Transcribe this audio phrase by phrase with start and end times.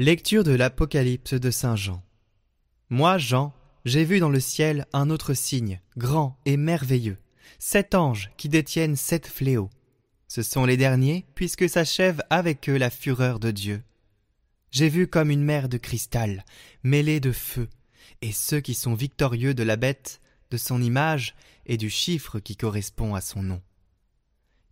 [0.00, 2.04] Lecture de l'Apocalypse de Saint Jean.
[2.88, 3.52] Moi, Jean,
[3.84, 7.18] j'ai vu dans le ciel un autre signe, grand et merveilleux,
[7.58, 9.70] sept anges qui détiennent sept fléaux.
[10.28, 13.82] Ce sont les derniers, puisque s'achève avec eux la fureur de Dieu.
[14.70, 16.44] J'ai vu comme une mer de cristal,
[16.84, 17.68] mêlée de feu,
[18.22, 20.20] et ceux qui sont victorieux de la bête,
[20.52, 21.34] de son image
[21.66, 23.60] et du chiffre qui correspond à son nom.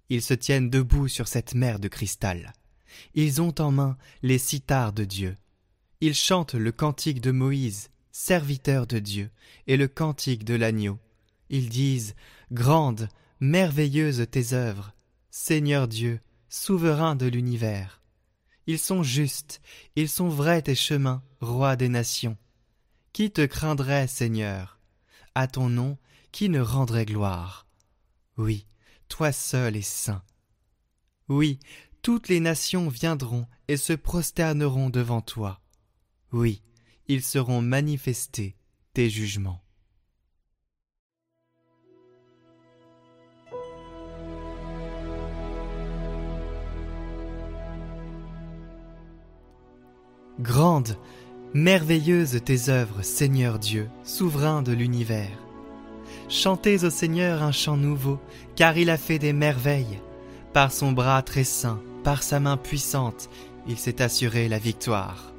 [0.08, 2.52] Ils se tiennent debout sur cette mer de cristal.
[3.14, 5.36] Ils ont en main les cithars de Dieu.
[6.00, 9.30] Ils chantent le cantique de Moïse, serviteur de Dieu,
[9.66, 10.98] et le cantique de l'agneau.
[11.48, 12.14] Ils disent
[12.52, 13.08] Grande,
[13.40, 14.92] merveilleuse tes œuvres,
[15.30, 18.02] Seigneur Dieu, souverain de l'univers.
[18.66, 19.60] Ils sont justes,
[19.94, 22.36] ils sont vrais tes chemins, roi des nations.
[23.12, 24.78] Qui te craindrait, Seigneur?
[25.34, 25.98] À ton nom,
[26.32, 27.66] qui ne rendrait gloire?
[28.36, 28.66] Oui,
[29.08, 30.22] toi seul es saint.
[31.28, 31.58] Oui,
[32.06, 35.60] toutes les nations viendront et se prosterneront devant toi.
[36.30, 36.62] Oui,
[37.08, 38.54] ils seront manifestés
[38.94, 39.60] tes jugements.
[50.38, 50.96] Grande,
[51.54, 55.36] merveilleuse tes œuvres, Seigneur Dieu, souverain de l'univers.
[56.28, 58.20] Chantez au Seigneur un chant nouveau,
[58.54, 60.00] car il a fait des merveilles.
[60.52, 63.28] Par son bras très saint, par sa main puissante,
[63.66, 65.32] il s'est assuré la victoire.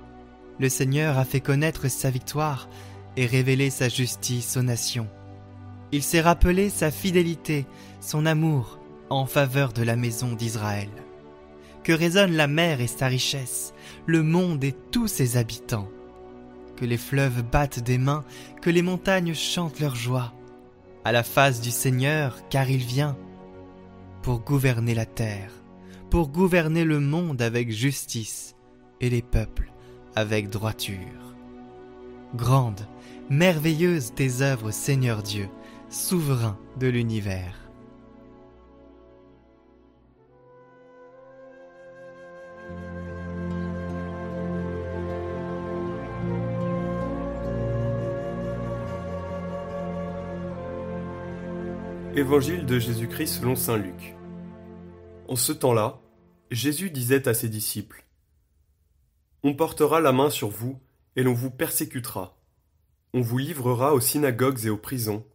[0.59, 2.67] Le Seigneur a fait connaître sa victoire
[3.15, 5.07] et révélé sa justice aux nations.
[5.93, 7.65] Il s'est rappelé sa fidélité,
[8.01, 10.89] son amour en faveur de la maison d'Israël.
[11.85, 13.73] Que résonne la mer et sa richesse,
[14.05, 15.87] le monde et tous ses habitants.
[16.75, 18.25] Que les fleuves battent des mains,
[18.61, 20.33] que les montagnes chantent leur joie.
[21.05, 23.15] À la face du Seigneur, car il vient
[24.21, 25.53] pour gouverner la terre
[26.09, 28.55] pour gouverner le monde avec justice
[29.01, 29.71] et les peuples
[30.15, 31.35] avec droiture.
[32.35, 32.81] Grande,
[33.29, 35.47] merveilleuse tes œuvres, Seigneur Dieu,
[35.89, 37.69] souverain de l'univers.
[52.15, 54.16] Évangile de Jésus-Christ selon Saint Luc.
[55.27, 55.99] En ce temps-là,
[56.51, 58.05] Jésus disait à ses disciples
[59.43, 60.79] On portera la main sur vous,
[61.17, 62.37] et l'on vous persécutera.
[63.13, 65.25] On vous livrera aux synagogues et aux prisons.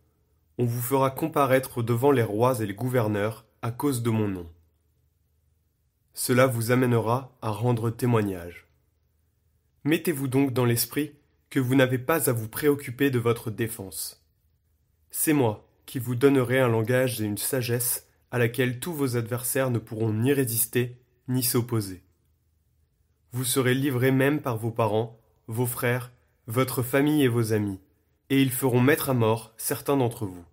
[0.57, 4.49] On vous fera comparaître devant les rois et les gouverneurs à cause de mon nom.
[6.15, 8.67] Cela vous amènera à rendre témoignage.
[9.85, 11.13] Mettez-vous donc dans l'esprit
[11.51, 14.25] que vous n'avez pas à vous préoccuper de votre défense.
[15.11, 19.71] C'est moi qui vous donnerai un langage et une sagesse à laquelle tous vos adversaires
[19.71, 20.99] ne pourront ni résister
[21.29, 22.03] ni s'opposer.
[23.31, 26.13] Vous serez livrés même par vos parents, vos frères,
[26.47, 27.79] votre famille et vos amis,
[28.31, 30.45] et ils feront mettre à mort certains d'entre vous.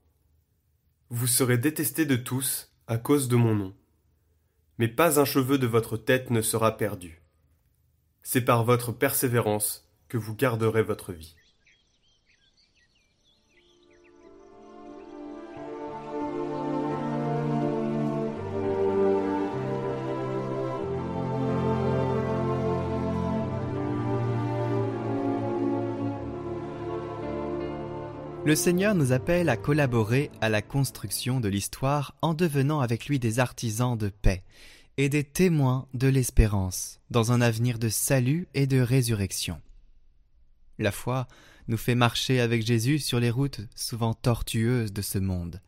[1.10, 3.74] Vous serez détestés de tous à cause de mon nom.
[4.78, 7.22] Mais pas un cheveu de votre tête ne sera perdu.
[8.24, 11.36] C'est par votre persévérance que vous garderez votre vie.
[28.50, 33.20] Le Seigneur nous appelle à collaborer à la construction de l'histoire en devenant avec lui
[33.20, 34.44] des artisans de paix
[34.98, 39.62] et des témoins de l'espérance dans un avenir de salut et de résurrection.
[40.80, 41.28] La foi
[41.68, 45.62] nous fait marcher avec Jésus sur les routes souvent tortueuses de ce monde,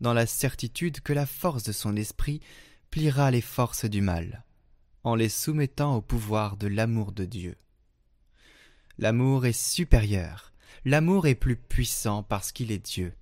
[0.00, 2.38] dans la certitude que la force de son esprit
[2.92, 4.44] pliera les forces du mal,
[5.02, 7.56] en les soumettant au pouvoir de l'amour de Dieu.
[8.96, 10.51] L'amour est supérieur,
[10.84, 13.14] L'amour est plus puissant parce qu'il est Dieu.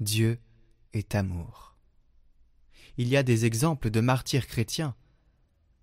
[0.00, 0.38] Dieu
[0.92, 1.76] est amour.
[2.96, 4.94] Il y a des exemples de martyrs chrétiens.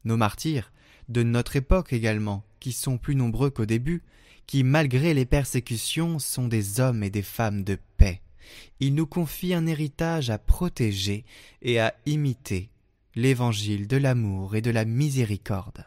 [0.04, 0.72] Nos martyrs,
[1.10, 4.04] de notre époque également, qui sont plus nombreux qu'au début,
[4.46, 8.22] qui, malgré les persécutions, sont des hommes et des femmes de paix.
[8.80, 11.26] Ils nous confient un héritage à protéger
[11.62, 12.70] et à imiter,
[13.16, 15.86] l'évangile de l'amour et de la miséricorde.